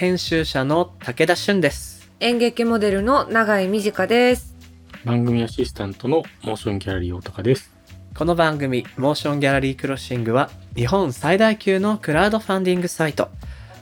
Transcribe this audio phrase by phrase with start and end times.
[0.00, 4.56] 編集者の武田俊です演劇モデルの永井美智香です。
[5.04, 7.70] 番組アシスタントのモーションギャラリー大高です。
[8.16, 13.28] この番組モーションギャラリークロッシングは日本最大級のクラウドファンディングサイト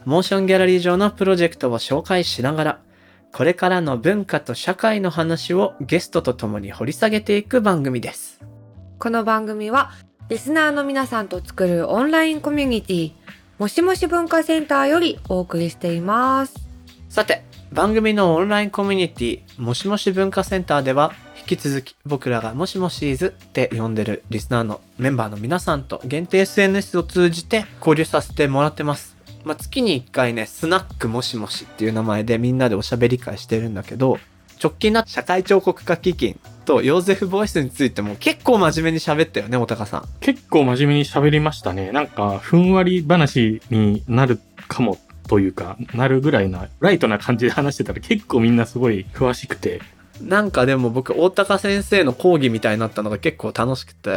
[0.04, 2.81] モーションギャラリー上のプロジェクトを紹介しながら
[3.32, 8.40] これからの文化と社会の話をゲストと共に掘り下げていく番組です
[8.98, 9.93] この番組は
[10.31, 13.12] リスナーの皆さんと作るオンラインコミュニティ
[13.58, 16.54] もしもし文化センターよりお送りしています。
[17.08, 29.17] さて番組のオンラインコミュニティもしもし文化センターでは引き続き僕らがもしもしーずって呼んでるリスナーのメンバーの皆さんと限定 SNS を通じて交流させてもらってます。
[29.44, 34.19] まあ、月に1回ね、スナックもしもしっていう名前でみんなでおしゃべり会してるんだけど、
[34.62, 40.08] 直近な社会彫刻家基金とヨーゼフボイスについても結構真面目に喋ったよね、おたかさん。
[40.20, 41.92] 結構真面目に喋りましたね。
[41.92, 44.38] なんか、ふんわり話になる
[44.69, 49.80] かもというか、なるぐらいな、ライトな感じで話してたら結構みんなすごい詳しくて、
[50.20, 54.11] なんかでも僕、大高先生の講義みたいになったのが結構楽しくて、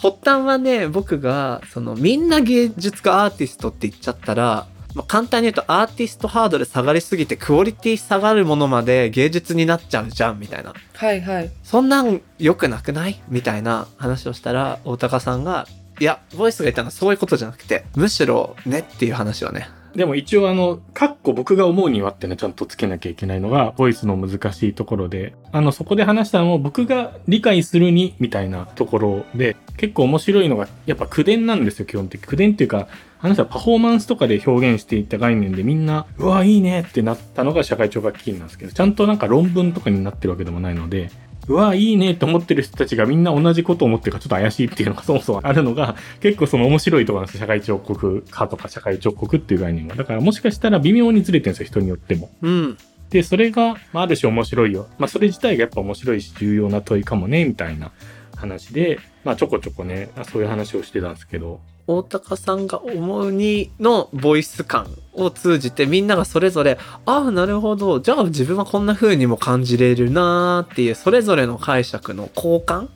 [0.00, 10.74] 発端はね、僕が、その、みんな芸術家アーティストって言っちゃったら、まあ、簡単に言うとアーティストハードル下がりすぎてクオリティ下がるものまで芸術になっちゃうじゃんみたいな。
[10.94, 11.50] はいはい。
[11.62, 13.22] そんなん良くなくない？
[13.28, 15.66] みたいな話をしたら、大高さんが、
[16.00, 19.68] いや、ボイスが言ったのはそういうことじゃなくて、むしろねっていう話をね。
[19.98, 32.28] でも一応あの、カッコ僕が思うにはってね、ちゃんとつけなきゃいけないのが、ボイスの難しいところで、あの、そこで話したのも僕が理解するに、みたいなところで、結構面白いのが、やっぱ口伝なんですよ、基本的に。
[32.28, 32.86] 口伝っていうか、
[33.20, 41.10] あの人はパフォーマンスとかで表現していった概念でみんな、うわ、いいねってなったのが社会聴覚基金なんですけど、ちゃんとなんか論文とかになってるわけでもないので、
[41.48, 47.40] うわ、いいねって思ってる人たちがみんな同じことを思ってるからちょっと怪しいっていうのがそもそもあるのが、 結構その面白いところなんですよ。
[47.40, 49.96] 社会彫刻家とか社会彫刻っていう概念が。
[49.96, 52.30] だからもしかしたら微妙にずれてるんですよ、人によっても。
[52.42, 52.78] うん。
[53.10, 54.86] で、それが、まあ、ある種面白いよ。
[54.98, 57.90] まあ、それ自体がやっぱ面白いし、重要な問いかもね、みたいな
[58.36, 67.98] 話で、まあ、ちょこちょこね、そういう話をしてたんですけど、大高さんが思うにのボイス感を通じてみんながそれぞれ、ああ、なるほど。
[67.98, 72.88] じゃあ自分はこんな風にも感じれるなーっていう、それぞれの解釈の交換。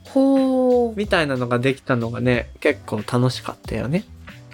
[0.95, 4.05] みたいなのができたのがね、結構楽しかったよね。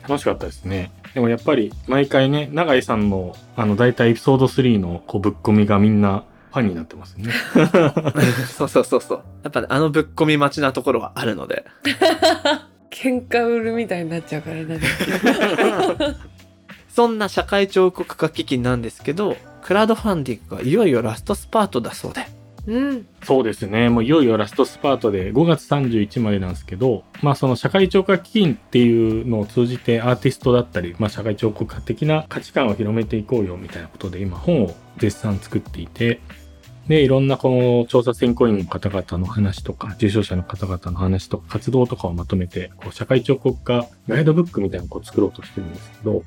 [0.07, 0.93] 楽しかったですね。
[1.13, 7.31] でもやっぱり、毎回ね、永井さんの、あの、大体エピソード3の、こう、ぶっ込みがみんな、ファンになってますね。
[8.57, 9.23] そうそうそうそう。
[9.43, 11.65] やっぱね、あのぶっ込み待ちなところがあるので。
[12.89, 14.79] 喧嘩売るみたいになっちゃうからね。
[16.89, 22.25] そんな社会彫刻家基金なんですけど、クラウドファンディングがいよいよラストスパートだそうで。
[22.67, 23.05] うん。
[23.23, 23.89] そうですね。
[23.89, 36.19] もういよいよラストスパートで5月31までなんですけど、まあその社会聴覚基金っていうのを通じてアーティストだったり、まあ社会聴覚家的な価値観を広めていこうよみたいなことで今本を絶賛作っていて、
[36.89, 46.23] で、いろんなこの調査選考委員の方々の話とか、受賞者の方々の話とか、活動とかをまとめて、こう社会彫刻家ガイドブックみたいなのをこう作ろうとしてるんですけど、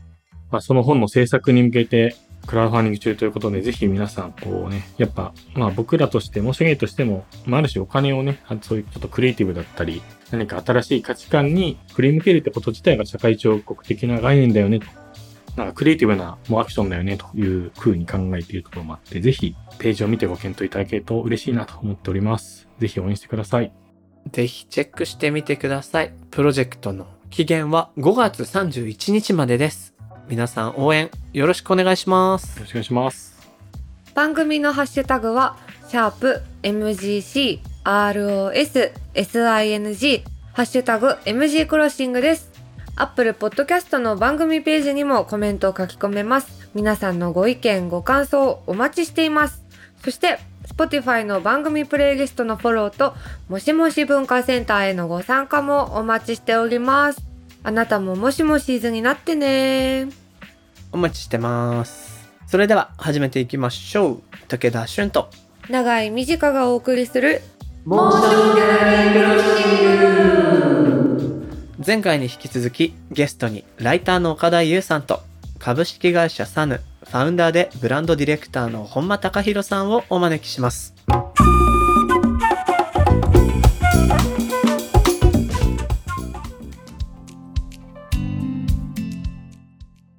[0.53, 2.15] まあその本の制作に向けて
[2.47, 10.01] クラウドファンディング中ということで、ぜひ皆さん、こうね、やっぱ、まあ僕らとして、申し訳ないとしても、まあある種お金をね、そういうちょっとクリエイティブだったり、
[10.31, 15.02] 何か新しい価値観に振り向けるってこと自体が社会彫刻的な概念だよねと。
[15.57, 22.69] なんかクリエイティブなもうアクションだよねという風に考えているところもあって、ぜひページを見てご検討いただけると嬉しいなと思っております。
[22.79, 23.67] ぜひ応援してください。
[23.67, 23.73] よ
[24.31, 26.15] ぜひチェックしてみてください。
[26.31, 29.95] プロジェクトの期限は5月31日までです。
[30.29, 32.61] 皆さん応援よろしくお願いします。
[32.61, 33.33] ろしくお願いします。
[34.15, 35.57] 番組のハッシュタグは、
[35.89, 42.52] シャープ MGC ROS SING ハッシュタグ MG クロッシングです。
[42.95, 46.69] アップルポッドキャストの番組ページにもコメントを書き込めます。
[46.75, 49.65] 皆さんのご意見、ご感想をお待ちしています。
[50.05, 53.15] そして、Spotify の番組プレイリストのフォローと、
[53.49, 57.23] もしもし文化センターへのご参加もお待ちしております。
[57.65, 60.09] あなたももしもしーずになってね
[60.91, 62.29] お待ちしてます。
[62.47, 64.23] それでは始めていきましょう。
[64.49, 65.31] 武田俊と。
[65.71, 67.41] 長い短がお送りする
[71.85, 75.21] 前回に引き続きゲストにライターの岡田優さんと
[75.59, 80.95] 株式会社サヌファウンダーでブランドディレクターの本間隆弘さんをお招きします。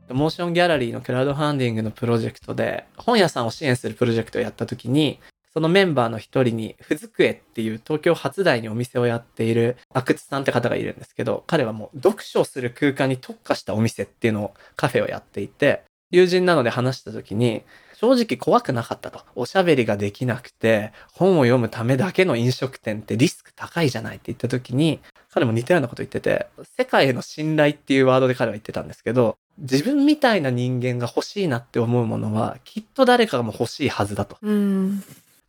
[0.09, 5.19] モーションギャラリーのクラウドファンディングのプロジェクトで本屋さんを支援するプロジェクトをやった時に
[5.53, 17.63] そのメンバーの一人に、ふずくえっていう東京初台にお店をやっている阿久津さんって方がいるんですけど、彼はもう読書する空間に特化したお店っていうのをカフェをやっていて、友人なので話した時に、
[17.93, 19.21] 正直怖くなかったと。
[19.35, 24.99] おしゃべりができなくて、本を読むためだけの飲食店ってリスク高いじゃないって言った時に、
[25.31, 26.47] 彼も似たようなこと言ってて、
[26.77, 34.37] 世界への信頼っていうワードで彼は言ってたんですけど、自分みたいな人間が欲しいなって思うものは、きっと誰かがも欲しいはずだと。
[34.41, 35.03] うん。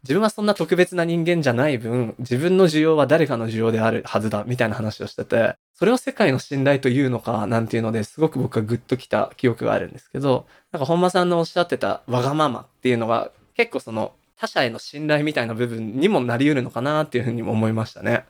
[0.04, 18.26] 自分はそんな特別な人間じゃない分、自分の需要は誰かの需要であるはずだ、みたいな話をしてて、それを世界の信頼というのか、なんていうのですごく僕はグッときた記憶があるんですけど、なんか本間さんのおっしゃってたわがままっていうのが、結構その他者への信頼みたいな部分にもなり得るのかなっていうふうにも思いましたね。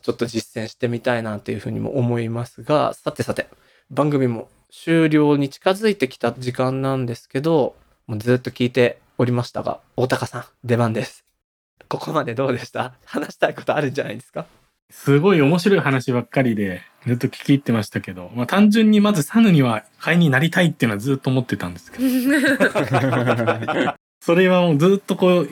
[0.00, 3.48] ちょっと実践してみたいなっていうふうにも思いますが、さてさて、
[3.90, 7.76] 番組も終了に近づいてきた時間なんですけど、
[8.06, 11.24] もうずっと聞いておりましたが、大高さん、出番です。
[11.88, 12.94] ここまでどうでした？
[13.04, 14.46] 話したいことあるんじゃないですか？
[14.90, 22.04] すごい面白い話ばっかりで、ずっと聞き入ってましたけど、まあ単純にまずサヌには会員になりたいっていうのはずっと思ってたんですけど、
[24.20, 25.48] それはもうずっとこう、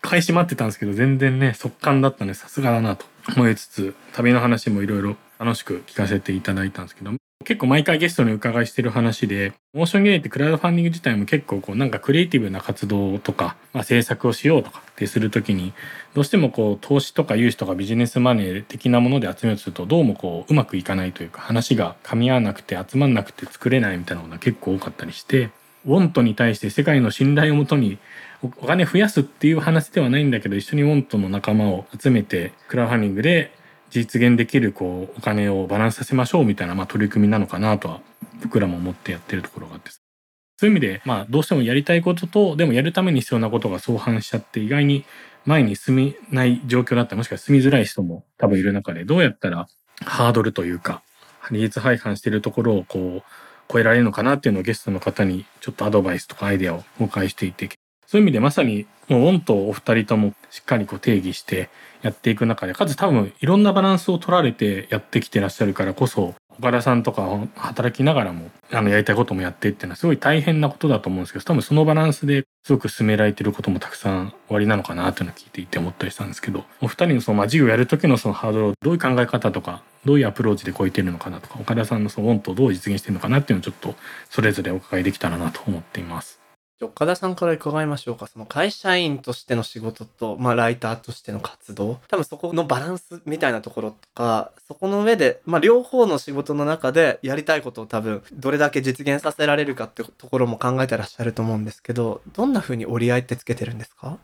[0.00, 15.72] 買い締まってたんですけど、全然ね、速乾だったね、さすがだなと思いつつ、旅の話もいろいろ楽しく聞かせていただいたんですけど、結構毎回ゲストに伺いしてる話で、モーションゲーってクラウドファンディング自体も結構こうなんかクリエイティブな活動とか、まあ、制作をしようとかってするときに、
[16.14, 25.50] どうしてもこう投資とか融資とかビジネスマネー的なもので集めようとすると、どうもこううまくいかないというか、話が噛み合わなくて集まんなくて作れないみたいなものが結構多かったりして、
[25.84, 27.98] ウォントに対して世界の信頼をもとに
[28.42, 33.52] おお金増やすっていう話ではないんだけど一緒にウォントの仲間を集めてクラウドファンディングで
[33.92, 38.00] 実現できるこうお金をバランスさせましょうみたいな、まあ、取り組みなのかなとは
[38.42, 45.04] 僕らも思ってやってるところがあってそういう意味で、まあ、どうしてもやりたいこととでもやるために必要なことが相反しちゃって意外に
[45.44, 49.68] 前に進めない状況だったりもしくは進みづらい人も多分いる中でどうやったら
[50.04, 51.02] ハードルというか
[51.50, 53.22] 利率配管してるところをこう
[53.70, 57.68] 超えられるのかなっていうのをゲストの方にちょっとアドバイスとかアイデアをお伺いしていて
[58.12, 61.70] そういう意味でまさにもうオンとお二人ともしっかりこう定義して
[62.02, 83.94] やっていく中でかつ多分いろんなバランスを取られてやってきてらっしゃるからこそ岡田さんとか働きながらもあのやりたいこともやってっていうのはすごい大変なことだと思うんですけど多分そのバランスですごく進められてることもたくさん終わりなのかなっていうのを聞いていて思ったりしたんですけどお二人のその、まあ、事業やる時のそのハードルをどういう考え方とかどういうアプローチで超えてるのかなとか岡田さんのそのオンとどう実現してるのかなっていうのをちょっと
[84.28, 86.41] それぞれお伺いできたらなと思っています。
[86.86, 88.26] 岡田さんから伺いましょうか。
[88.26, 91.98] その会社員としての仕事と、まあライターとしての活動。
[92.08, 104.18] 多分そこのバランスみたいなところとか、そこの上で、まあ両方の仕事の中でやりたいことを多分どれだけ実現させられるかってところも考えてらっしゃると思うんですけど、どんな風に折り合いってつけてるんですか？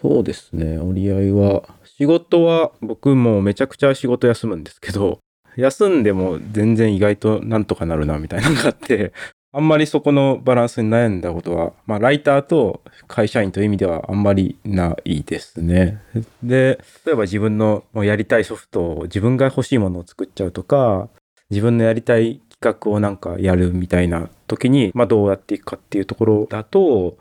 [0.00, 0.78] そうですね。
[0.78, 5.20] 折り合いは、仕事は僕もめちゃくちゃ仕事休むんですけど、
[5.56, 9.14] 休んでも全然意外となんとかなるなみたいなのがあって、
[9.56, 16.02] あんまりそこのバランスに悩んだことは、まあライターと会社員という意味ではあんまりないですね。
[16.42, 21.08] で、例えば自分のもうやりたいソフトを自分が欲しいものを作っちゃうとか、
[21.48, 27.16] 自分のやりたい企画をなんかやるみたいな時に、まあどうやっていくかっていうところだと、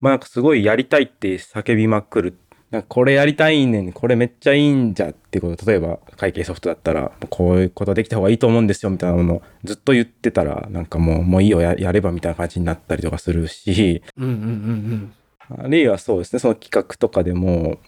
[0.00, 2.38] まあなんかすごいやりたいって叫びまくる。
[2.70, 15.12] なんかこれやりたいねん、これめっちゃいいんじゃってこと、例えば会計ソフトだったら、こういうことできた方がいいと思うんですよみたいなものをずっと言ってたら、なんかもう、もういいよや、やればみたいな感じになったりとかするし、うんうんうん
[15.50, 17.78] あるいはそうですね、その企画とかでも、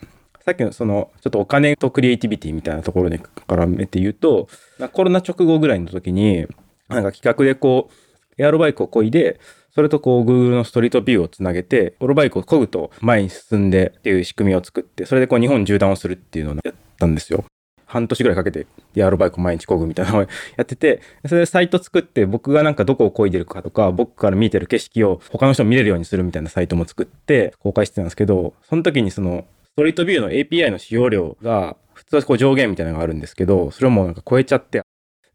[0.47, 4.49] さっきのその、ちょっとお金とクリエイティビティみたいなところに絡めて言うと、
[4.93, 6.47] コロナ直後ぐらいの時に、
[6.89, 9.39] なんか企画でこう、エアロバイクを漕いで、
[9.73, 17.45] それとこう Google のストリートビューをつなげて、オロバイクを漕ぐと前に進んでっていう仕組みを作って、それでこう日本縦断をするっていうのをやったんですよ。
[17.87, 20.29] 半年ぐらいかけてエアロバイク毎日漕ぐみたいなのをや
[20.63, 34.83] ってて、それでサイト作って僕がなんかどこを漕いでるかとか、僕から見てる景色を他の人も見れるようにするみたいなサイトも作って公開してたんですけど、その時にそのストリートビューの API の使用量が普通はこう上限みたいなのがあるんですけど、それをもうなんか超えちゃって、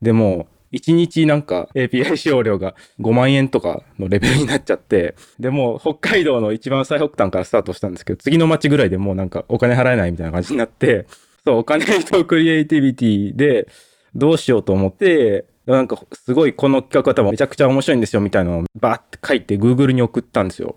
[0.01, 11.08] でも1日なんか API 使用量が5万円とかのレベルになっちゃって、でもう北海道の一番最北端からスタートしたんですけど、次の街ぐらいでもうなんかお金払えないみたいな感じになって、
[11.46, 13.67] そう、お金とクリエイティビティで
[14.13, 20.75] どうしようと思って、なんかすごいこの企画は多分めちゃくちゃ面白いんですよみたいなのをバーって書いて Google に送ったんですよ。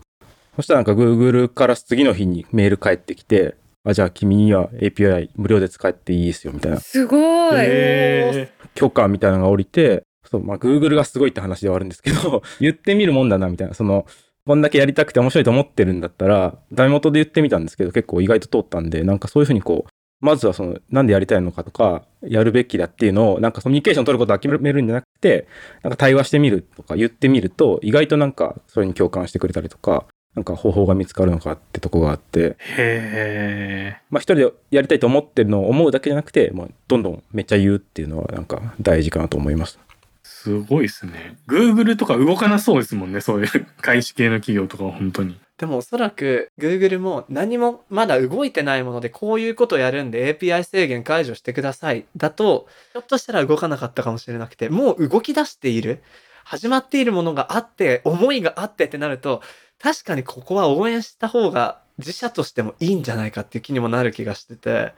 [0.57, 7.17] そしたらなんか Google から次の日にメール返ってきて、あ、じゃあ君には API 無料で使っていいですよみたいなすご
[7.53, 7.57] い。
[7.59, 14.07] へ許可みたいなのが降りて、そう、まあ、Google がすごいって話ではあるんですけど、 言ってみるもんだな、みたいな、その、
[14.47, 25.49] こんだけやりたくて面白いと思ってるんだったら、ダメ元で言ってみたんですけど、結構意外と通ったんで、なんかそういうふうにこう、まずはその、なんでやりたいのかとか、やるべきだっていうのを、なんかコミュニケーション取ることを諦めるんじゃなくて、
[25.83, 30.07] なんか対話してみるとか言ってみると、意外となんかそれに共感してくれたりとか、
[30.39, 34.01] なんか方法が見つかるのかってとこがあって、へえ。
[34.09, 39.81] まあ一人でやりたいと思ってるのを思うだけじゃなくて、まあどんどんめっちゃ言うっていうのはなんか大事かなと思います。
[40.23, 41.37] すごいですね。
[41.49, 43.21] Google とか動かなそうですもんね。
[43.21, 45.41] そういう外資系の企業とかは本当に。
[45.57, 56.01] でもおそらく Google も何もまだ動いてないものでこういうことやるんで API 制限解除してくださいだとひょっとしたら動かなかったかもしれなくてもう動き出している
[56.49, 59.43] 始まっているものがあって思いがあってってなると
[59.81, 64.93] 確かにここは応援した方が自社としてもいいんじゃないかっていう気にもなる気がしてて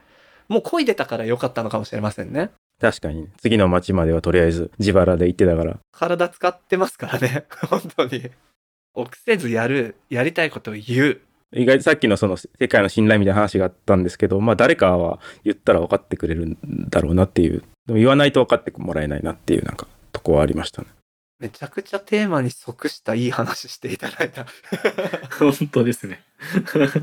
[0.48, 2.50] もう漕いでたから良かったのかもしれませんね。
[2.80, 8.30] 確かに、次の街まではとりあえず自腹で行ってたから、体使ってますからね 本当に。
[8.94, 11.20] 臆せずやるやりたいことを言う
[11.52, 16.58] 意外とさっきのその世界の信頼みたいな話があったんですけど、まあ誰かは言ったら分かってくれるん
[16.88, 20.88] だろうなっていう、でも言わないと分かってもらえないなっていうなんかとこはありましたね。
[21.40, 24.46] めちゃくちゃテーマに即したいい話していただいた。
[25.40, 26.22] 本当ですね。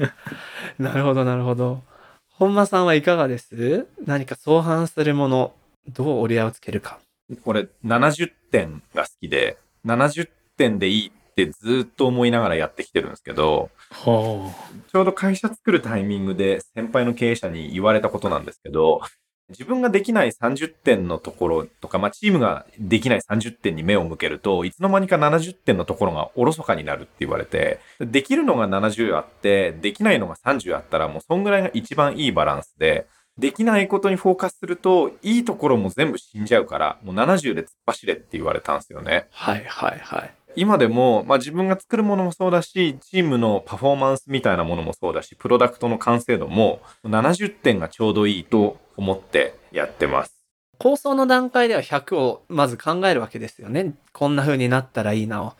[0.77, 1.83] なるほど、なるほど。
[2.29, 3.87] 本間さんはいかがです？
[4.05, 5.53] 何か相反するもの、
[5.87, 6.99] どう折り合いをつけるか。
[7.43, 14.53] これ70点が好きで、70点でいいってずっと思いながらやってきてるんですけど、は
[14.91, 19.01] ちょうど会社作るタイミングで先輩の経営者に言われたことなんですけど、
[19.49, 39.27] 自分ができない30点のところとか、まあ、チームができない30点に目を向けると、いつの間にか70点のところがおろそかになるって言われて、できるのが70あって、できないのが30あったら、もうそんぐらいが一番いいバランスで、できないことにフォーカスすると、いいところも全部死んじゃうから、もう70で突っ走れって言われたんですよね。
[39.31, 40.33] はい、はい、はい。
[40.57, 50.35] 今でも、まあ、自分が作るものもそうだし、チームのパフォーマンスみたいなものもそうだし、プロダクトの完成度も70点がちょうどいいと思ってやってます。
[50.79, 53.93] 構想の段階では100をまず考えるわけですよね。
[54.13, 55.53] こんな風になったらいいなを。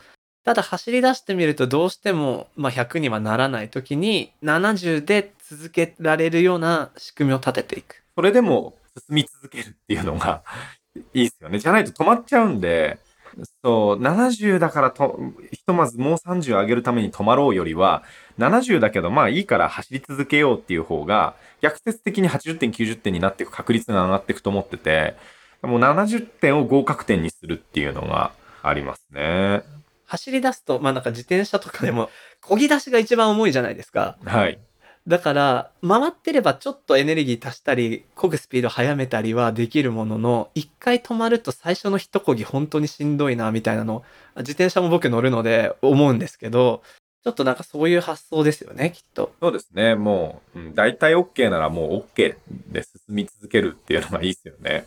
[0.44, 8.02] ただ走り出してみるとどうしても、まあ、100にはならない時に70で続けられるような仕組みを立てていく。
[8.16, 8.74] それでも
[9.08, 10.42] 進み続けるっていうのが
[11.14, 11.60] いいですよね。
[11.60, 12.98] じゃないと止まっちゃうんで、
[13.62, 15.18] そう、70だからと、
[15.52, 18.02] ひとまずもう30上げるために止まろうよりは、
[18.38, 25.14] 70だけどまあいいから走り続けようっていう方が、逆説的に80点、90点になっていく確率が上がっていくと思ってて、
[25.62, 29.62] もう70点を合格点にするっていうのがありますね。
[30.06, 32.10] 走り出すと、まあなんか自転車とかでも、
[32.42, 34.16] 漕ぎ出しが一番重いじゃないですか。
[34.24, 34.58] はい。
[35.08, 44.04] だから、回ってればちょっとエネルギー足したり、漕ぐスピード速めたりはできるものの、一回止まると最初の一漕ぎ本当にしんどいな、みたいなの、
[44.36, 46.82] 自転車も僕乗るので思うんですけど、
[47.24, 49.32] ちょっとなんかそういう発想ですよね、きっと。
[49.40, 49.94] そうですね。
[49.94, 52.36] もう、うん、大体 OK ならもう OK
[52.70, 54.86] で進み続けるっていうのがいいですよね。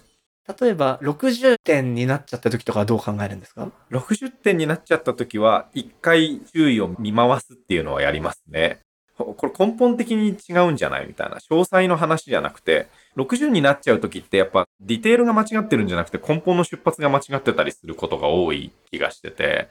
[0.60, 8.82] 例えば、60点になっちゃった時とかはどう考えるんですか？60点になっちゃった時は、一回注意を見回すっていうのはやりますね。
[9.24, 11.38] ここれ根本的に違うんじゃないみたいな。
[11.38, 12.88] 詳細の話じゃなくて、
[13.18, 19.70] 60になっちゃう時ってやっぱディテールが間違ってるんじゃなくて根本の出発が間違ってたりすることが多い気がしてて、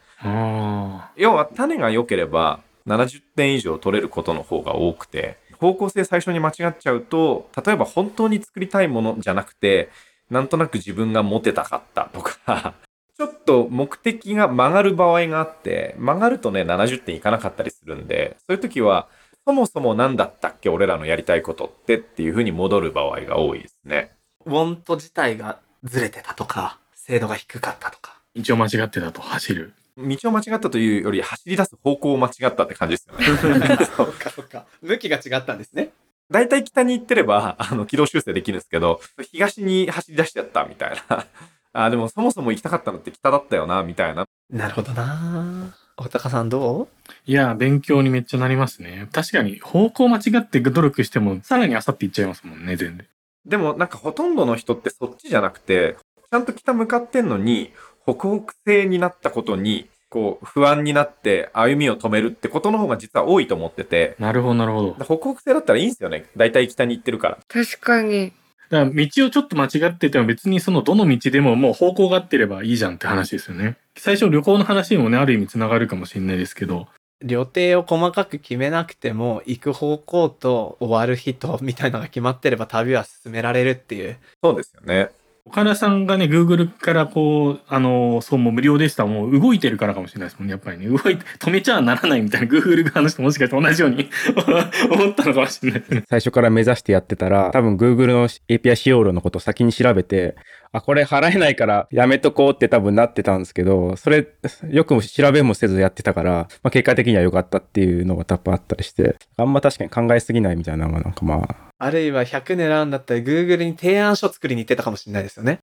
[1.17, 9.91] 要は種が良ければ70点以上取れることの方が多くて、方向性最初に間違っちゃうと、例えば本当に作りたいものじゃなくて、
[10.31, 12.75] なんとなく自分がモテたかったとか、
[13.19, 19.09] ちょっと目的が曲がる場合があって、曲がるとね、70点いかなかったりするんで、そういう時は、
[19.47, 24.13] そもそも何だったっけ俺らのやりたいことってっていう風に戻る場合が多いですね。
[24.47, 28.21] ウォント自体がずれてたとか、精度が低かったとか。
[28.35, 29.75] 一応間違ってたと走る。
[29.97, 33.67] 道を間違ったというより走り出す方向を間違ったって感じですよね。
[33.97, 34.67] そうか、そうか。
[34.83, 35.91] 向きが違ったんですね。
[36.31, 39.01] 大体北に行ってれば、あの、軌道修正できるんですけど、
[39.33, 41.27] 東に走り出しちゃったみたいな。
[41.73, 44.27] あ、でもそもそも行きたかったのって北だったよな、みたいな。
[44.49, 46.89] なるほどなおたかさんどう？
[47.27, 49.09] いや、勉強にめっちゃなりますね。
[49.13, 53.07] 確かに方向間違って努力しても、さらにあさっていっちゃいますもんね、全然。
[53.45, 55.97] でもなんかほとんどの人ってそっちじゃなくて、
[56.31, 57.73] ちゃんと北向かってんのに、
[58.05, 65.05] 北北西になったことに、こう、不安になって歩みを止めるってことの方が実は多いと思ってて、なるほど、なるほど。
[65.05, 66.25] 北北西だったらいいんですよね。
[66.37, 67.39] 大体北に行ってるから。
[67.47, 68.33] 確かに。
[68.71, 73.77] だから道をちょっと間違ってても別にそのどの道でももう方向が合ってればいいじゃんって話ですよね。
[73.97, 76.89] 最初旅行の話にもね、ある意味つながるかもしれないですけど、
[77.23, 84.19] 予定を細かく決めなくても、行く方向と終わる日と、みたいなのが決まってれば旅は進められるっていう。
[84.43, 85.11] そうですよね。
[85.45, 90.53] 岡田さんがね、Google からこう、あの、そう、も無料でしたもう動いてるからかもしれないですもんね。
[90.53, 94.09] やっぱりね、動いて、止めちゃならないみたいな Google 側の人もしかして同じように
[94.91, 96.05] 思ったのかもしれないですね。
[96.09, 100.37] 最初から目指してやってたら、多分 Google の API 使用量のことを先に調べて、
[100.73, 104.29] あ、これ払えないからやめとこうって多分なってたんですけど、それ、
[104.69, 106.33] よくも調べもせずやってたから、
[106.63, 115.59] まあ、結果的には良かったっていうのが多分あったりして、あんま確かに考えすぎないみたいなのがなんかまあ、あるいは100狙うんだったら Google に提案書作りに行ってたかもしれないですよね。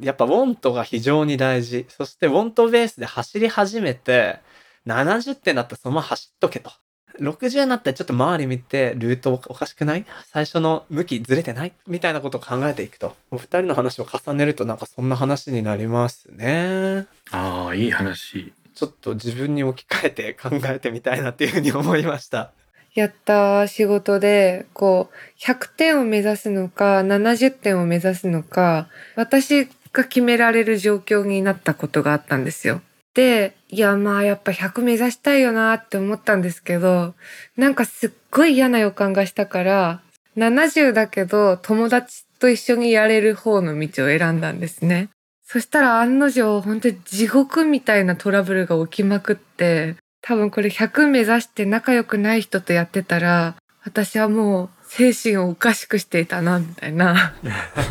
[0.00, 1.86] やっぱ Want が非常に大事。
[1.88, 4.40] そして Want ベースで走り始めて、
[4.86, 6.70] 70点だったらそのまま走っとけと。
[7.18, 10.04] 60になったらちょっと周り見て、ルートおかしくない？
[10.26, 11.72] 最初の向きずれてない？
[11.86, 13.14] みたいなことを考えていくと。
[13.30, 17.06] お二人の話を重ねるとなんかそんな話になりますね。
[17.30, 18.52] ああ、いい話。
[18.74, 22.52] ちょっと自分に置き換えて考えてみたいなっていうふうに思いました。
[22.94, 32.80] やった仕事で、こう、100点を目指すのか、70点を目指すのか、私が決められる状況になったことがあったんですよ。
[33.14, 37.14] で、いや、まあやっぱ100目指したいよなって思ったんですけど、
[37.56, 40.00] なんかすっごい嫌な予感がしたから、
[40.36, 45.10] 70だけど友達と一緒にやれる方の道を選んだんですね。
[45.46, 49.96] そしたら案の定、本当に地獄みたいなトラブルが起きまくって、
[50.26, 57.34] 多分これ100目指して仲良くない人とやってたら、私はもう精神をおかしくしていたな、みたいな。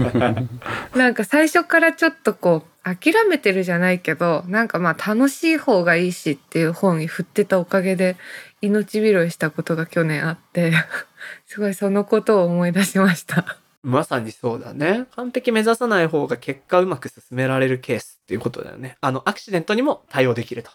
[0.98, 8.18] なんか最初からちょっとこう、諦めてるじゃないけど、なんかまあ楽しい方がいいしっていう方に振ってたおかげで、
[8.62, 10.74] 命拾いしたことが去年あって、
[11.46, 13.60] すごいそのことを思い出しました。
[13.84, 15.06] まさにそうだね。
[15.16, 18.98] 完璧目指さない方が結果うまく進められるケースっていうことだよね。
[19.02, 20.72] あの、アクシデントにも対応できると。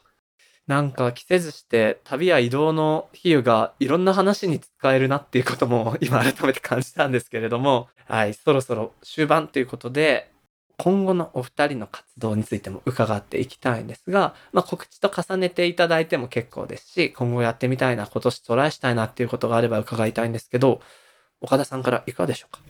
[0.69, 10.31] なんか着せずして旅や移動の比喩がいろんな話に使えるなっていうことも今改めて感じたんですけれども、はい、そろそろ終盤ということで、
[10.77, 20.81] 今後のお二人の活動についても伺っていきたいんですが、まあ、告知と重ねていただいても結構ですし、今後やってみたいな、今年トライしたいなっていうことがあれば伺いたいんですけど、
[21.41, 22.61] 岡田さんからいかがでしょうか？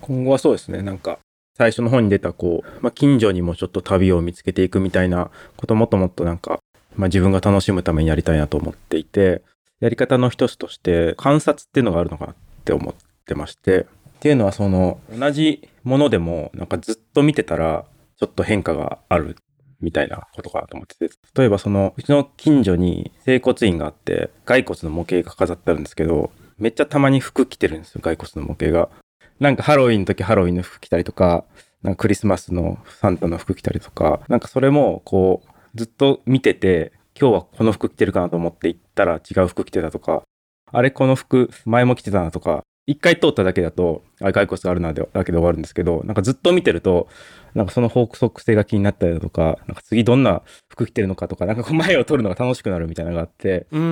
[0.00, 1.18] 今後はそうですね、なんか、
[1.58, 6.60] 最初の方に出たこう、まあ、近所にもちょっと旅を見つけていくみたいなこともっともっとなんか、
[6.96, 9.42] まあ、自分が楽しむためにやりたいなと思っていて、
[9.80, 12.94] やり方の一つとして観察っていうのがあるのかなって思っ
[13.26, 13.84] てまして、っ
[14.20, 17.84] ていうのはその同じものでもなんかずっと見てたら
[18.16, 19.36] ちょっと変化がある
[19.80, 28.88] みたいなことかなと思ってて、例えばそのうちの近所に整骨院があって骸骨の模型が飾ってあるんですけど、めっちゃたまに服着てるんですよ、骸骨の模型が。
[29.40, 31.44] なんかハロウィンの時ハロウィンの服着たりとか、
[31.82, 40.22] なんかクリスマスのサンタの服着たりとか、なんかそれもこう、ずっと見てて、今日はこの服着てるかなと思って行ったら違う服着てたとか、
[40.70, 47.08] あれこの服前も着てたなとか、一回通っただけだと、あ、骸骨あるなでだけで終わるんですけど、なんかずっと見てると、
[47.54, 53.90] なんかその法則性が気になったりだとか、なんか次どんな服着てるのかとか、なんかこう前を取るのが楽しくなるみたいなのがあって、うんうんう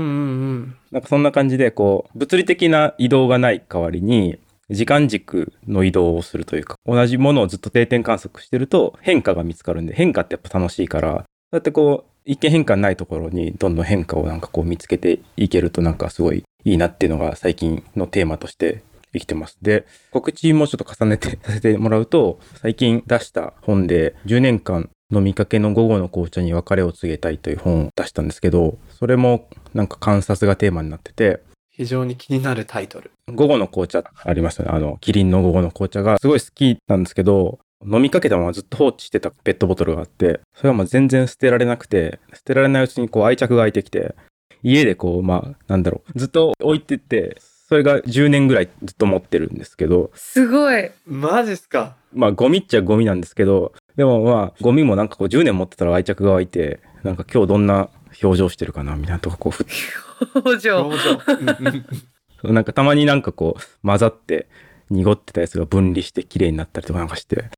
[0.52, 0.76] ん。
[0.90, 4.38] なんかそんな感じで、こう、物理的な移動がない代わりに、
[4.70, 18.82] 時間軸の移動をするというか、同じものをずっと定点観測してると変化が見つかるんで、変化ってやっぱ楽しいから、そうやってこう、一見変化ないところにどんどん変化をなんかこう見つけていけるとなんかすごいいいなっていうのが最近のテーマとして
[19.12, 19.58] 生きてます。
[19.62, 33.10] で、告知もちょっと重ねてさせてもらうと、最近出した本で10年間飲みかけの午後の紅茶に別れを告げたいという本を出したんですけど、それもなんか観察がテーマになってて、非常に気になるタイトル。
[33.26, 34.68] 午後の紅茶ありましたね。
[34.70, 44.14] あの、キリンの午後の紅茶がすごい好きなんですけど、飲みかけたままずっと放置してたペットボトルがあって、それはもう全然捨てられなくて、捨てられないうちにこう愛着が湧いてきて、
[44.62, 50.90] 家でこう、まあ、なんだろう、ずっと置いてって、それが10年ぐらいずっと持ってるんですけど、すごい。
[51.06, 51.96] マジっすか？
[52.12, 57.88] まあ、ゴミっちゃゴミなんですけど、でもまあ、ゴミもなんかこう10年持ってたら愛着が湧いて、なんか今日どんな
[58.22, 60.38] 表情してるかな、みたいなとここう。
[60.40, 60.82] 表情。
[60.82, 64.48] うんうんなんかたまになんかこう混ざって
[64.88, 67.50] 濁ってたやつが分離して綺麗になったりとかなんかして。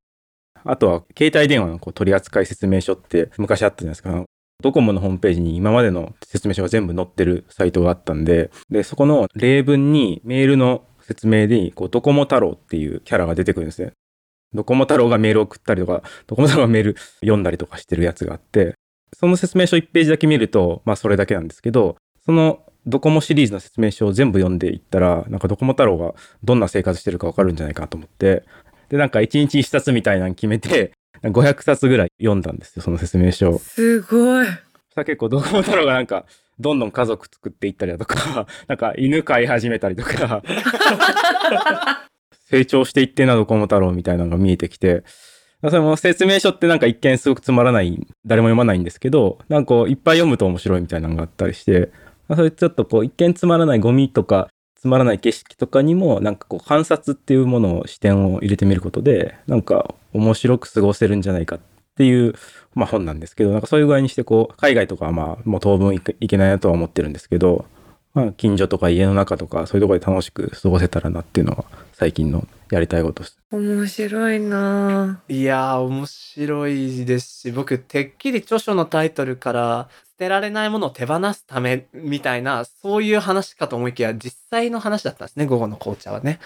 [0.64, 4.25] あとは携帯電話のこう取扱説明書って昔あったじゃないですか。
[4.62, 13.92] ドコモのホームページに今までの説明書が全部載ってるサイトがあったんで、で、そこの例文にメールの説明で、こう、ドコモ太郎っていうキャラが出てくるんですね。
[14.55, 18.75] ドコモ太郎がメール送ったりとか、ドコモ太郎がメール読んだりとかしてるやつがあって、
[19.14, 28.44] その説明書1ページだけ見ると、まあそれだけなんですけど、そのドコモシリーズの説明書を全部読んでいったら、なんかドコモ太郎がどんな生活してるかわかるんじゃないかと思って、
[28.92, 30.92] で、なんか1日1冊みたいなの決めて、
[31.24, 33.59] 500冊ぐらい読んだんですよ、その説明書を。
[33.59, 34.46] すごい。
[34.46, 34.59] そし
[34.94, 36.26] たら結構ドコモ太郎がなんか、
[36.61, 40.42] どんどん家族作っていったりだとか、 なんか犬飼い始めたりとか、
[42.44, 45.05] 成長していってんなドコモ太郎みたいなのが見えてきて、
[45.62, 51.90] それも説明書ってなんか一見すごくつまらない、誰も読まないんですけど、なんかこういっぱい読むと面白いみたいなのがあったりして、
[52.28, 54.48] まあそういうちょっとこう一見つまらないゴミとか、
[54.82, 61.60] つまらない景色とかにもなんかこう観察っていうものを視点を入れてみることで、なんか面白く過ごせるんじゃないかっ
[61.94, 62.34] ていう、
[62.74, 67.64] まあ本なんですけど、なんかそういう具合にしてこう、海外とかはまあもう当分いけいけないなとは思ってるんですけど、
[68.14, 73.38] まあ近所とか家の中とかそういうところで楽しく過ごせたらなっていうのは最近のやりたいことです。
[73.51, 86.40] 面白いなぁいやー、面白いですし、僕、てっきり著書のタイトルから、捨てられないものを手放すためみたいな、そういう話かと思いきや、実際の話だったんですね、午後の紅茶はね。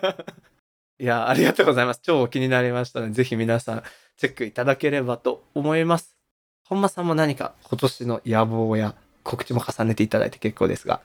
[0.98, 2.00] いやー、ありがとうございます。
[2.02, 3.82] 超気になりましたので、ぜひ皆さん、
[4.16, 6.16] チェックいただければと思います。
[6.64, 8.94] 本間さんも何か今年の野望や
[9.26, 11.00] 告知も重ねていただいて結構ですが。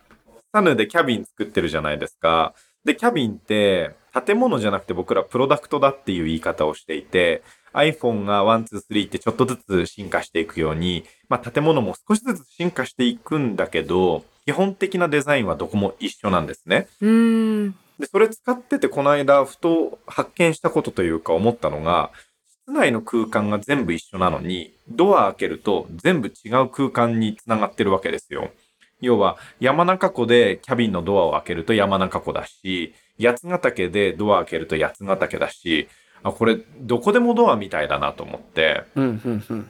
[0.54, 2.54] サヌでキャビン作ってるじゃないですか。
[2.86, 3.92] で、キャビンって
[4.26, 16.88] 建物じゃなくて僕らプロダクトだっていう言い方をしていて、iPhone が1、2、3ってちょっとずつ進化していくように、まあ建物も少しずつ進化していくんだけど、基本的なデザインはどこも一緒なんですね。
[17.02, 17.72] うーん。
[18.00, 22.12] で、それ使っててこの間ふと発見したことというか思ったのが、
[22.72, 28.50] 室内の空間が全部一緒なのに、ドア開けると全部違う空間につながってるわけですよ。
[29.02, 35.90] 要は、山中湖でキャビンのドアを開けると山中湖だし、八ヶ岳でドア開けると八ヶ岳だし、
[36.24, 39.70] あ、これ、どこでもドアみたいだなと思って、うん、うん、うん。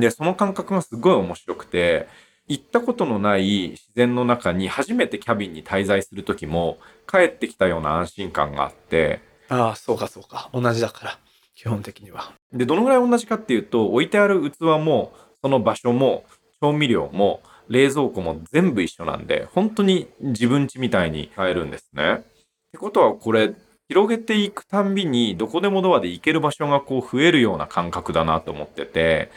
[0.00, 2.08] で、その感覚がすごい面白くて、
[2.46, 10.48] 行ったことのない自然の中に初めてキャビンに滞在する時も、帰ってきたような安心感があって、ああ、そうかそうか。
[10.54, 11.18] 同じだから。
[11.58, 12.32] 基本的には。
[12.52, 16.24] で、どのぐらい同じかっていうと、置いてある器も、その場所も、
[16.60, 22.12] 調味料も、冷蔵庫も全部一緒なんで、本当に自分家みたいに買えるんですね。
[22.12, 22.22] っ
[22.70, 23.54] てことは、これ、
[23.88, 29.32] 広げていくたんびに、どこでもドアで行ける場所がこう増えるような感覚だなと思ってて、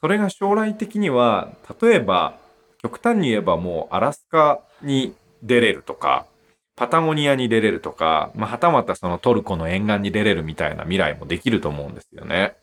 [0.00, 2.38] それが将来的には、例えば、
[2.82, 6.26] 極端に言えばもうアラスカに出れるとか、
[6.76, 12.54] パタゴニアに出れるとか、まあ、はたまたそのトルコの沿岸に出れるみたいな未来もできると思うんですよね。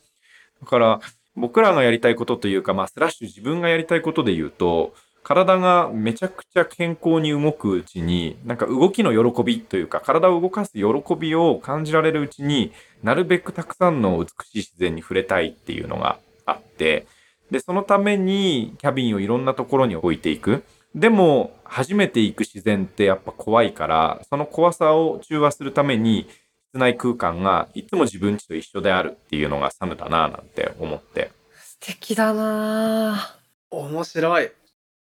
[0.61, 0.99] だから、
[1.35, 4.93] 僕らがやりたいことというか、まあ、スラッシュ自分がやりたいことで言うと、
[5.23, 10.83] 体がめちゃくちゃ健康に動くうちに、なんか動きの喜びというか、体を動かす喜
[11.17, 12.71] びを感じられるうちに、
[13.03, 17.05] なるべくたくさんの美しい自然に触れたいっていうのがあって、
[17.51, 20.63] で、そのためにキャビンをいろんなところに置いていく。
[20.95, 26.27] でも、初めて行く自然ってやっぱ怖いから、その怖さを中和するために、
[26.73, 31.31] 室内空間がいつも自分家と一緒であるっていうのがサムだなぁなんて思って。
[31.53, 33.37] 素敵だな
[33.69, 34.51] 面白い。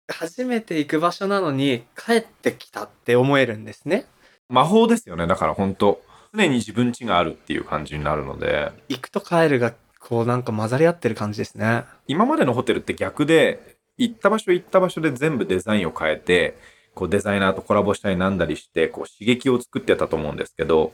[0.08, 4.06] 初めて行く場所なのに帰ってきたって思えるんですね。
[4.48, 5.26] 魔法ですよね。
[5.26, 6.00] だから本当
[6.32, 11.84] 常に自分家があるっていう感じになるので、行くと帰るがこうなんか混ざり合ってる感じですね。
[12.06, 16.58] 今までのホテルって逆で、行った場所行った場所で全部デザインを変えて、
[16.94, 20.92] こうデザイナーとコラボしたりなんだりして、こう刺激を作ってたと思うんですけど、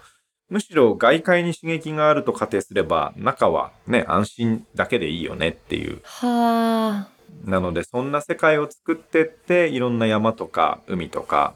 [0.48, 6.02] むしろ外界に刺激があると仮定すれば、中はね、安心だけでいいよねっていう。
[6.04, 7.12] はあ。
[7.44, 11.54] なので、そんな世界を作ってって、いろんな山とか海とか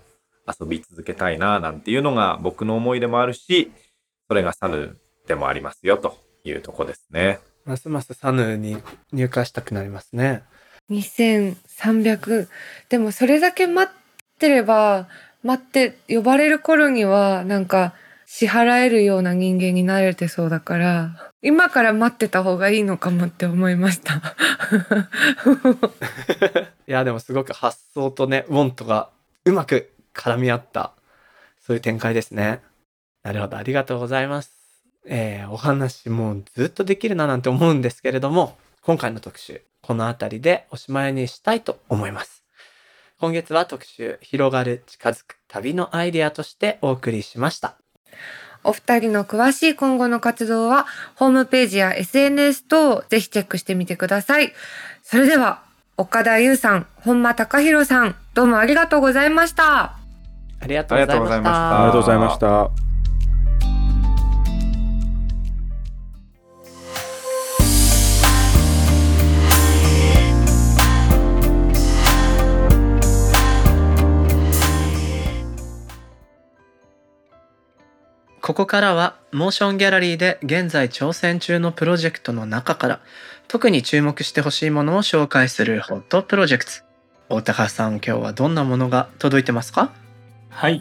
[0.48, 3.70] 遊び続けたいな、なんていうのが僕の思いでもあるし、
[4.28, 7.40] それがサヌでもありますよ、というとこですね。
[7.64, 8.78] ますますサヌーに
[9.12, 10.44] 入会したくなりますね。
[10.90, 12.48] 2300。
[12.88, 13.96] でもそれだけ待っ
[14.38, 15.08] てれば、
[15.42, 17.94] 待って呼ばれる頃にはなんか
[18.26, 24.16] 支払えるような人間になれてそうだから、今から待ってた方がいいのかもって思いました。
[26.88, 29.10] いやでもすごく発想とね、ウォントが
[29.44, 30.92] うまく絡み合った、
[31.64, 32.60] そういう展開ですね。
[33.22, 34.52] なるほど、ありがとうございます。
[35.04, 42.42] えー、お話もうずっとできるななんて思うんですけれども、今回の特集、この辺りでおしまいにしたいと思います。
[43.20, 47.76] 今月は特集、広がる、近づく、旅のアイデアとしてお送りしました。
[48.64, 54.52] お二人の詳しい今後の活動は、ホームページや SNS 等ぜひチェックしてみてください。
[55.04, 55.62] それでは、
[55.96, 58.58] 岡田優さん、本間隆弘さん、どうも。
[58.58, 59.94] ありがとうございました。
[60.58, 62.85] ありがとうございましたありがとうございました。
[78.46, 83.00] ここからはモーションギャラリーで現在挑戦中のプロジェクトの中から
[83.48, 86.70] 特に注目してほしいものを紹介するホットプロジェクト。
[87.28, 89.90] 大高さん今日はどんなものが届いてますか？
[90.48, 90.80] はい。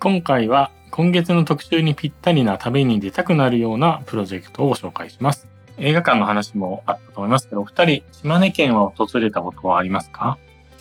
[0.00, 5.46] 今回は今月の特集にぴったりな旅に出たくなるようなプロジェクトを紹介します。
[5.78, 10.36] 映画館の話もあったと思いますけど、お二人、島根県は訪れたことはありますか？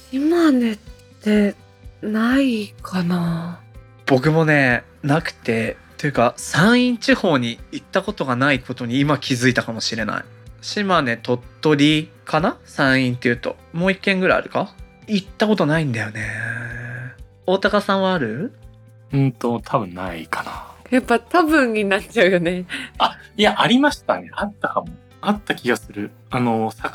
[0.10, 0.78] 島根っ
[1.22, 1.54] て
[2.02, 3.62] ないかな
[4.08, 10.24] 僕もね、なくて、というか、山陰地方に行ったことがないことに今気づいたかもしれない。
[10.62, 12.58] 島根、鳥取かな？
[12.66, 13.56] 山陰っていうと。
[13.72, 14.76] もう一軒ぐらいあるか？
[15.08, 16.28] 行ったことないんだよね。
[17.46, 18.52] 大高さんはある？
[19.14, 20.68] うんと、多分ないかな。
[20.90, 22.66] やっぱ多分になっちゃうよね。
[22.98, 24.30] あ、いや、ありましたね。
[24.34, 24.90] あったかも。
[25.22, 26.12] あった気がする。
[26.30, 26.90] あの、境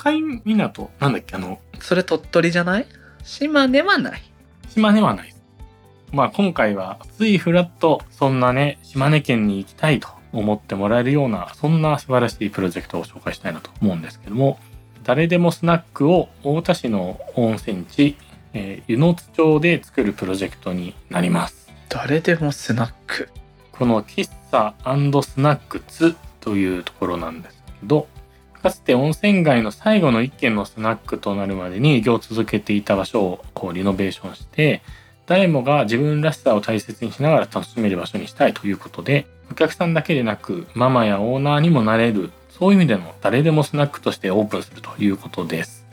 [0.44, 2.87] 港、なんだっけ、あの、それ鳥取じゃない？
[3.25, 4.23] 島根はない。
[4.68, 5.38] 島根はないです。
[6.12, 14.59] まあ今回はついフラッとそんなね、島根県に行きたいと思ってもらえるような、そんな素晴らしいプロジェクトを紹介したいなと思うんですけども、
[15.05, 18.16] 誰でもスナックを太田市の温泉地、
[18.53, 21.71] えー湯の津町で作るプロジェクトになります。
[21.88, 23.29] 誰でもスナック。
[23.73, 28.09] この喫茶スナックツというところなんですけど、
[28.62, 34.83] かつて温泉街の最後の一軒のスナックとなるまでに営業を続けていた場所をこうリノベーションして、
[35.29, 45.87] 誰もが自分らしさを大切にしながら楽しめる場所にしたいということで、お客さんだけでなくママやオーナーにもなれる、そういう意味での誰でもスナックとしてオープンするということです。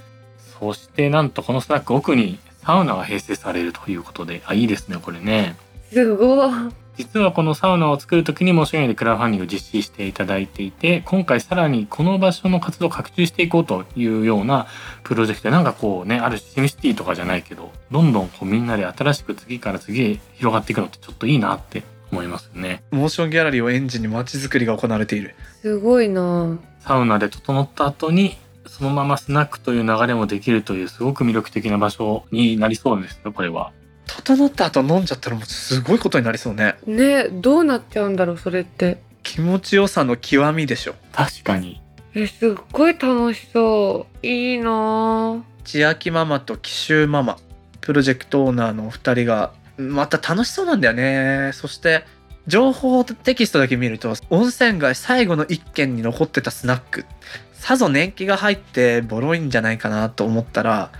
[0.57, 5.57] そしてなんとこのスナック奥にサウナが併設されるということで、あ、いいですね、これね。
[5.91, 6.84] すごい。
[6.97, 14.67] 実はこのサウナを作る時にも商業でクラウドファンディングを実施していただいていて今回さらにこの場所の活動を拡充していこうというような
[15.03, 22.83] プロジェクトでなんかこうねあるシムシティとかじゃないけどどんどんこうみんなで新しく次から次へ広がっていくのってちょっといいなって思いますよね。
[22.91, 25.35] モーションギャラリーをエンジンに街づくりが行われている。
[25.61, 26.57] すごいな。
[26.79, 33.71] サウナで整った後にそのままスナックという流れもできるというすごく魅力的な場所になりそうですよこれは
[34.05, 36.75] 整った後飲んじゃったらもうすごいことになりそうね。
[36.85, 39.01] ねどうなっちゃうんだろうそれって。
[39.23, 40.95] 気持ちよさの極みでしょ。
[41.11, 41.81] 確かに
[42.13, 44.25] え、すっごい楽しそう。
[44.25, 47.37] いいな千秋ママと紀州ママ、
[47.81, 51.51] プロジェクトオーナーのお二人が、また楽しそうなんだよね。
[51.53, 52.05] そして、
[52.47, 57.05] 情報テキストだけ見ると、温泉街最後の一軒に残ってたスナック、
[57.53, 60.91] さぞ年季が入ってボロいんじゃないかなと思ったら、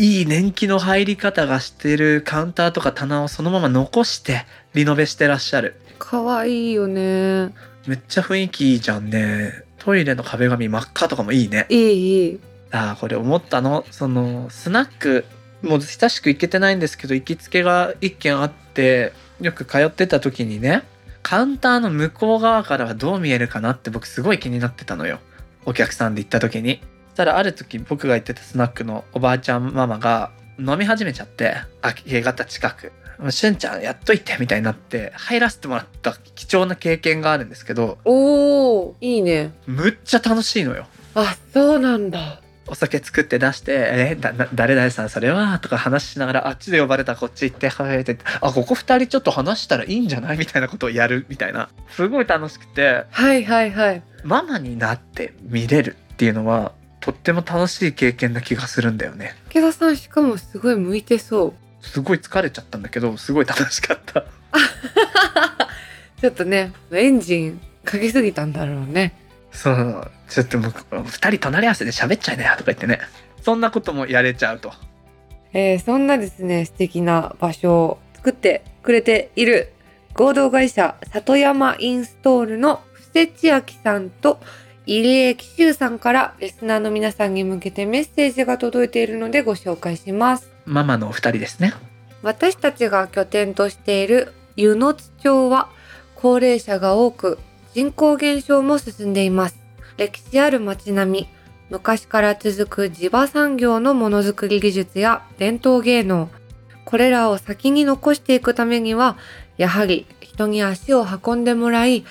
[0.00, 5.74] いい年季の入り方がしてるカウンターとか棚をそのまま残してリノベしてらっしゃる。
[5.98, 7.52] かわいいよね。
[7.88, 9.64] めっちゃ雰囲気いいじゃんね。
[9.78, 11.66] トイレの壁紙真っ赤とかもいいね。
[11.68, 12.40] いい、いい。
[12.70, 13.84] ああ、これ思ったの。
[13.90, 15.24] その、スナック、
[15.62, 20.84] もう親しく行けてないんですけど、行きつけが一軒あって、よく通ってた時にね、
[21.22, 25.18] カウンターの向こう側からはどう見えるかなって僕すごい気になってたのよ。
[25.66, 26.80] お客さんで行った時に。
[27.18, 32.92] たらある時僕が行ってたスナックのおばあちゃんママが飲み始めちゃって、明け方近く。
[33.30, 39.52] しゅんちゃんやっといてみたいになって入らせてもらった貴重な経験があるんですけど、おー、いいね。
[39.66, 40.86] むっちゃ楽しいのよ。
[41.16, 42.40] あ、そうなんだ。
[42.68, 45.58] お酒作って出して、えだ、だ誰々さんそれは？
[45.58, 50.38] とか話しながら、あっちで呼ばれたこっち行って、はいって、あ、ここ二人ちょっと話したらいいんじゃない？
[50.38, 51.70] みたいなことをやるみたいな。
[51.90, 54.02] すごい楽しくて、はいはいはい。
[54.22, 59.34] ママになって見れるっていうのは、とっても楽しい経験な気がするんだよね。
[59.50, 61.54] 池田さんしかもすごい向いてそう。
[61.80, 64.24] すごい疲れちゃったんだけど、すごい楽しかった。
[66.20, 69.14] ちょっとね、エンジンかけすぎたんだろうね。
[69.52, 70.72] そう、ちょっともう、
[71.04, 73.00] 二人隣り合わせで喋っちゃいなよとか言ってね。
[73.42, 74.72] そんなこともやれちゃうと。
[75.52, 79.72] えーそんなですね、素敵な場所を作ってくれている
[80.14, 84.40] 合同会社里山インストールの布施千秋さんと
[84.88, 90.50] 入江紀州さんからリスナーの皆さんに向けてメッセージが届いているのでご紹介します。
[90.64, 91.74] ママのお二人ですね。
[92.22, 95.68] 私たちが拠点としている湯の津町は
[96.14, 97.38] 高齢者が多く
[97.74, 99.58] 人口減少も進んでいます。
[99.98, 101.28] 歴史ある街並み、
[101.68, 106.30] 昔から続く地場産業のものづくり技術や伝統芸能、
[106.86, 109.18] これらを先に残していくためには、
[109.58, 112.06] やはり人に足を運んでもらい、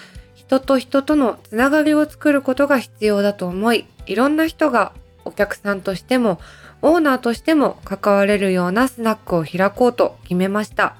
[0.47, 4.93] 人と人とのつながりを作ることが必要だと思い、いろんな人が
[5.25, 6.39] お客さんとしても
[6.81, 10.95] オーナーとしても関われるようなスナックを開こうと決めました。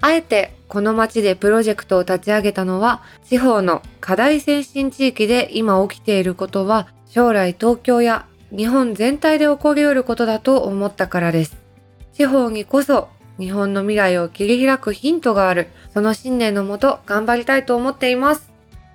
[0.00, 11.54] あえてこの町でプロジェクトを立ち上げたのは地方の課題先進地域で今起きていることは将来東京や日本全体で起こり得ることだと思ったからです。
[12.14, 15.68] 地方にこそ日本の未来を切り開くヒントがある。
[15.92, 18.49] その信念のもと頑張りたいと思っています。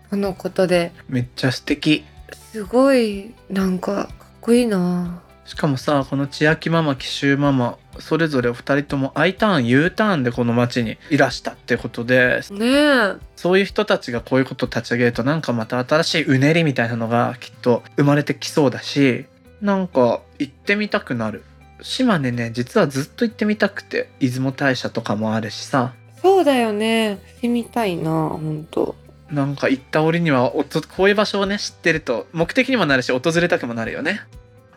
[0.10, 0.92] とのことで。
[1.10, 2.06] めっちゃ素敵。
[2.52, 5.22] すごいなんかかっこいいな。
[5.46, 12.42] しかもさこの千秋ママ紀州ママそれぞれお二人とも I ターン U ターンでこの町にいらしたってことで。
[12.50, 13.14] ねえ。
[13.36, 19.26] そういう人たちがこういうことを立ち上げるとなんかまた新しいうねりみたいなのがきっと生まれてきそうだし
[19.62, 21.44] なんか行ってみたくなる。
[21.82, 25.94] 島根ね実はずっと行ってみたくて出雲大社とかもあるしさ。
[26.22, 27.20] そうだよね。
[27.38, 28.96] してみたいな本当
[29.32, 34.22] なんか行った折にはおとこういう場所をね知ってると目的にもなるし訪れたくもなるよね。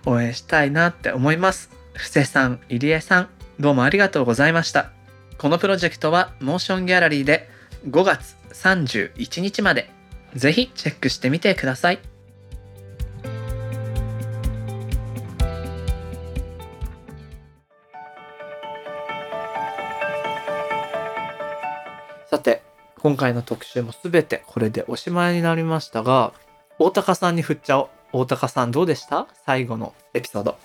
[0.07, 1.71] 応援したいなって思います。
[1.95, 3.29] 布施さん入江さん
[3.61, 4.91] どうもありがとうございました。
[5.37, 7.49] このプロジェクトはモーションギャラリーで
[7.89, 9.91] 5月31日まで。
[10.35, 12.01] ぜひチェックしてみてください。
[22.31, 22.68] さて
[23.01, 26.33] 今回の特集も全てこれでおしまいになりましたが
[26.79, 27.89] 大高さんに振っちゃおう。
[28.11, 29.27] 大高さんどうでした？
[29.45, 30.57] 最後のエピソード。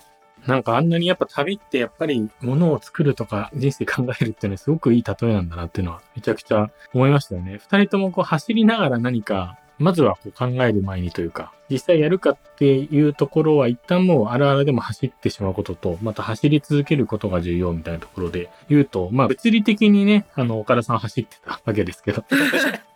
[0.46, 7.58] なんかあんなにやっぱ旅ってやっぱり物を作るとか人生考えるっていうのはすごくいい例えなんだなっていうのはめちゃくちゃ思いましたよね。
[7.60, 22.24] 二人ともこう走りながら何かまずはこう考える前にというか、実際やるかっていうところは一旦もうあるあるでも走ってしまうことと、また走り続けることが重要みたいなところで言うと、まあ物理的にね、あの、岡田さん走ってたわけですけど、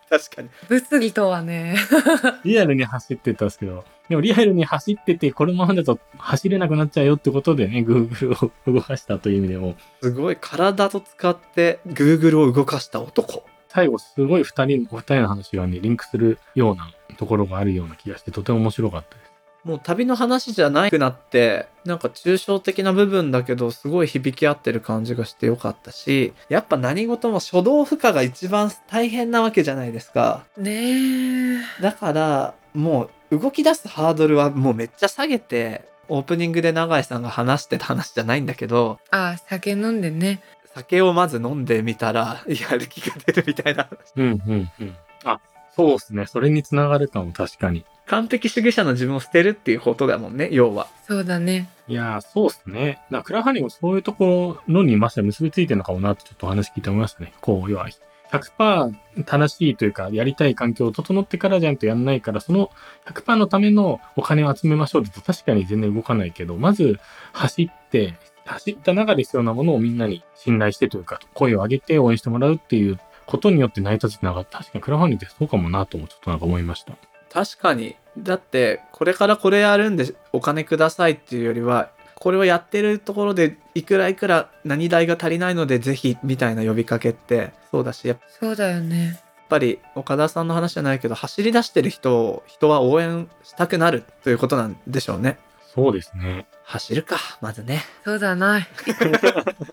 [0.09, 0.49] 確かに。
[0.67, 1.75] 物理とはね。
[2.43, 10.37] リアルに走ってたんですけど、でもリアルに走ってて、このままだと走れなくなっちゃうよってことでね、Google を動かしたという意味でも、すごい。
[10.39, 19.29] 体と使って Google を動かした男最後すごい二人、お二人の話がね、リンクするようなところがあるような気がして、とても面白かったです。
[19.63, 30.45] もう旅の話じゃなくなってなんか抽象的な部分だけどすごい響き合ってる感じがしてよかったしやっぱ何事も初動負荷が一番大変なわけじゃないですか。
[30.57, 31.81] ねえ。
[31.81, 40.41] だからもう動き出すハードルはもうめっちゃ下げてオープニングで永井さんが話してた話じゃないんだけどあ酒飲んでね
[40.73, 44.95] 酒をまず飲んでみたら やる気が出るみたいなうん、うん、うん。
[45.23, 45.39] あ、
[45.75, 46.25] そうですね。
[46.25, 47.85] それにつながるかも、確かに。
[48.05, 53.01] 完璧主義者の自分を捨てるっていうことだもんね要はそうだねいやー、そうですね。
[53.11, 57.33] だからクラファンディングもそういうところのにまさに結びついてるのかもなってちょっとお話聞いて思いましたね。
[57.41, 57.87] こう、要は、
[58.31, 58.93] 100%
[59.25, 62.69] 正しいというか、やりたい環境を整ってからじゃんとやんないから、その
[63.07, 66.99] 100%のためのお金を集めましょうって確かに全然動かないけど、まず
[67.33, 68.13] 走って、
[68.53, 76.93] 走った中で必要なものをみんなに信頼してというか、声を上げて応援してもらうっていうことによって成り立つってのが、確かにクラファンディングってそうかもなともちょっとなんか思いました。
[77.31, 77.95] 確かに。
[78.17, 89.21] だってこれからこれやるんでお金くださいっていうよりはこれをやってるところでいくらいくら何代が足りないのでぜひみたいな呼びかけってそうだしやっそうだよね。
[89.49, 95.39] ぱり岡田さんの話じゃないけど走り出してる人を人は応援したくなるということなんでしょうね
[95.73, 96.47] そうですね。
[96.63, 97.83] 走るかまずね。
[98.03, 98.67] そうだな一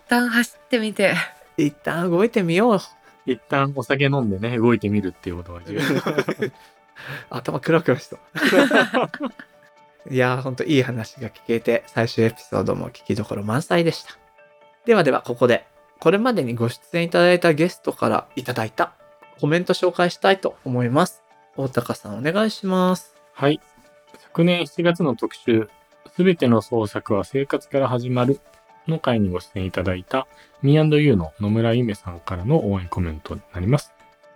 [0.07, 1.15] 旦走ってみて。
[1.57, 2.79] 一旦動いてみよう。
[3.25, 5.81] 一旦お酒飲んでね、動いてみるっていうことが重要。
[7.29, 8.19] 頭クラクラしそう。
[10.13, 14.15] いやーほんといい話が聞けて最終エピソードも聞きどころ満載でした。
[14.85, 15.65] ではではここで
[15.99, 18.93] これまでにご出演いただいたゲストからいただいた
[19.39, 21.23] コメント紹介したいと思います。
[21.57, 23.15] 大高さんお願いします。
[23.33, 23.59] はい。
[24.19, 25.69] 昨年7月の特集、
[26.15, 28.39] すべての創作は生活から始まる
[28.87, 30.27] の回にご出演いただいた
[30.61, 33.93] Me&You の野村ゆめさんからの応援コメントになります。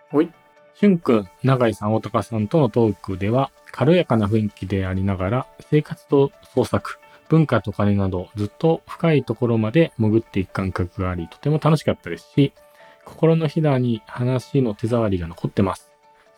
[0.09, 0.31] ほい。
[0.75, 6.97] しゅんくん、永井さん、大高さんとのトークでは、軽やかな雰囲気でありながら、生活と創作、
[7.29, 12.53] 文化と金など、ずっと深いところまで潜っていく感覚があり、とても楽しかったですし、
[13.05, 15.90] 心のひだに話の手触りが残ってます。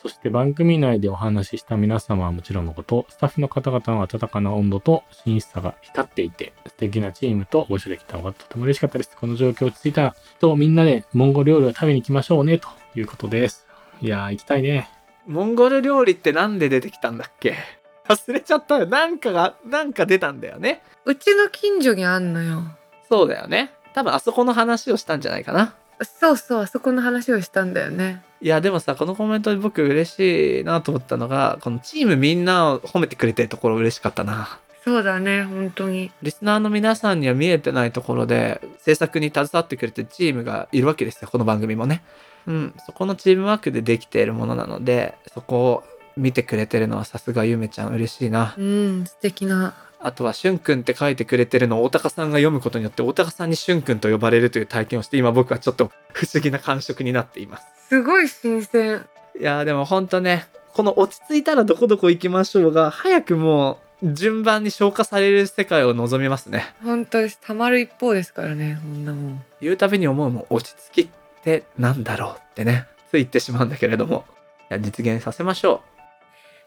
[0.03, 9.15] そして番組内でお話しした皆様はもちろんのこと、スタッフの方々の温かな温度と真摯さが光っていて、素敵なチームとご一緒できたのがとても嬉しかったです。
[9.17, 13.65] この状況落ち着いたら、とみんなでモンゴル料理を食べに行きましょうね、ということです。
[14.01, 14.89] いやー、行きたいね。
[15.25, 17.55] モンゴル料理ってなんで出てきたんだっけ？
[18.09, 18.85] 忘れちゃったよ。
[18.85, 20.83] なんかがなんか出たんだよね。
[21.05, 22.61] うちの近所にあんのよ。
[23.09, 23.71] そうだよね。
[23.93, 25.75] 多分あそこの話をしたんじゃないかな。
[26.03, 34.60] そうそうあそこの話をしたんだよねいやでもさこのコメントで僕嬉しいなと思ったのがこのチームみんなを褒めてくれてるところ嬉しかったな。
[34.83, 36.12] そうだね本当に。
[36.21, 42.04] リスナーの皆さんには見えてないところで制作に携わってくれてるチームがいるわけですよこの番組もね。
[42.46, 45.83] うんそこのチームワークでできているものなのでそこを
[46.17, 48.56] 見てくれてるのはさすがゆめちゃん嬉しいな。
[48.58, 49.73] うん素敵な
[50.04, 59.06] あとはしゅんくんって書いてくれてるのを大高さんが読むことによって大高さんにしゅんくんと呼ばれるという体験をして今僕はちょっと不思議な感触になっていますすごい新鮮
[59.39, 66.75] いやーでもほんとねこの落ち着いたらどこどこ行きましょうが早くもう順番に消化される世界を望みますね。
[66.83, 67.39] 本当です。
[67.41, 69.43] 溜まる一方ですからね、こんなもん。
[69.62, 74.25] 言うたびに思うもん落ち着きってなんだろうってね、つい言ってしまうんだけれども、
[74.69, 75.81] いや実現させましょ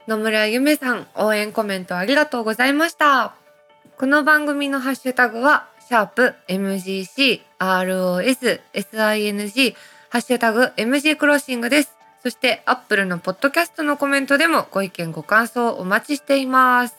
[0.07, 3.35] 野村ゆめさん、応援コメントありがとうございました。
[3.99, 9.75] この番組のハッシュタグは、シャープ MGC、ROS、SING、
[10.09, 11.97] ハッシュタグ MG クロッシングです。
[12.23, 16.95] そして、アップルのポッドキャストのコメントでもご意見ご感想お待ちしています。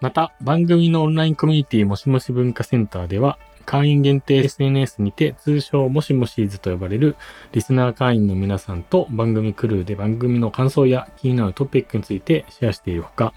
[0.00, 7.16] また、番組のオンラインコミュニティもしもし文化センターでは、会員限定 SNS にて通称もしもしーずと呼ばれる
[7.52, 13.34] リスナー会員の皆さんと番組クルーで番組の感想や気になるトピックについてシェアしているほか、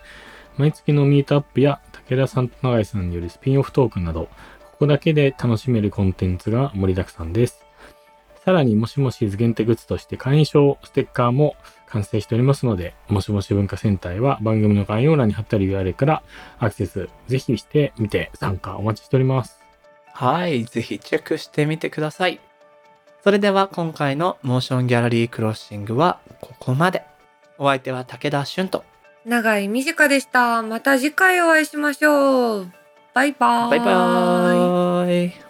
[0.58, 4.26] 毎月のミートアップや武田さんと永井さんによるスピンオフトークなど、
[4.72, 7.66] ここだけで楽しめるコンテンツが盛りだくさんです。
[8.46, 11.56] さらに、もしもしーず限定グッズとして会員証ステッカーも
[11.88, 16.24] 完成しておりますので、もしもし文化センターへは番組の概要欄に貼ってある URL から
[16.60, 19.59] アクセスぜひしてみて参加お待ちしております。
[20.22, 20.26] う。
[20.26, 22.40] はい、ぜひチェックしてみてください。
[23.24, 27.04] それでは今回のモーションギャラリークロッシングはここまで。
[27.58, 28.86] お相手は武田俊と。
[29.26, 30.62] 長い短でした。
[30.62, 32.72] また次回お会いしましょう。
[33.14, 33.70] バイバーイ。
[33.72, 35.49] バイバーイ。